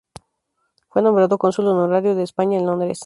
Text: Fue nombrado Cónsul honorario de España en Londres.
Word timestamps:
Fue 0.89 1.03
nombrado 1.03 1.37
Cónsul 1.37 1.67
honorario 1.67 2.15
de 2.15 2.23
España 2.23 2.57
en 2.57 2.65
Londres. 2.65 2.99